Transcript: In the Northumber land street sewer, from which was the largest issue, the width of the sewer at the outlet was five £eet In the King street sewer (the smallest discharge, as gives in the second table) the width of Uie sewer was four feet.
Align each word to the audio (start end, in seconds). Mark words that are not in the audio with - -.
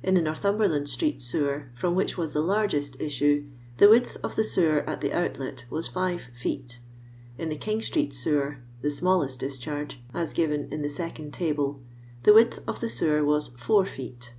In 0.00 0.14
the 0.14 0.22
Northumber 0.22 0.68
land 0.68 0.88
street 0.88 1.20
sewer, 1.20 1.70
from 1.74 1.96
which 1.96 2.16
was 2.16 2.32
the 2.32 2.40
largest 2.40 2.96
issue, 3.00 3.48
the 3.78 3.88
width 3.88 4.16
of 4.22 4.36
the 4.36 4.44
sewer 4.44 4.88
at 4.88 5.00
the 5.00 5.12
outlet 5.12 5.64
was 5.68 5.88
five 5.88 6.28
£eet 6.40 6.78
In 7.36 7.48
the 7.48 7.56
King 7.56 7.82
street 7.82 8.14
sewer 8.14 8.58
(the 8.82 8.92
smallest 8.92 9.40
discharge, 9.40 10.00
as 10.14 10.32
gives 10.32 10.52
in 10.70 10.82
the 10.82 10.88
second 10.88 11.32
table) 11.32 11.80
the 12.22 12.32
width 12.32 12.60
of 12.68 12.78
Uie 12.78 12.88
sewer 12.88 13.24
was 13.24 13.48
four 13.58 13.84
feet. 13.84 14.34